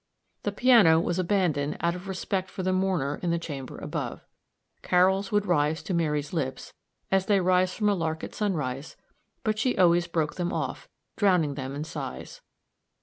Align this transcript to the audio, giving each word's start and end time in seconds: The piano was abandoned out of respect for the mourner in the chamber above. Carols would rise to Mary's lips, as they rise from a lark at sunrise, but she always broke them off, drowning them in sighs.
The 0.41 0.51
piano 0.51 0.99
was 0.99 1.19
abandoned 1.19 1.77
out 1.79 1.93
of 1.93 2.07
respect 2.07 2.49
for 2.49 2.63
the 2.63 2.73
mourner 2.73 3.19
in 3.21 3.29
the 3.29 3.37
chamber 3.37 3.77
above. 3.77 4.25
Carols 4.81 5.31
would 5.31 5.45
rise 5.45 5.83
to 5.83 5.93
Mary's 5.93 6.33
lips, 6.33 6.73
as 7.11 7.27
they 7.27 7.39
rise 7.39 7.75
from 7.75 7.87
a 7.87 7.93
lark 7.93 8.23
at 8.23 8.33
sunrise, 8.33 8.95
but 9.43 9.59
she 9.59 9.77
always 9.77 10.07
broke 10.07 10.37
them 10.37 10.51
off, 10.51 10.89
drowning 11.17 11.53
them 11.53 11.75
in 11.75 11.83
sighs. 11.83 12.41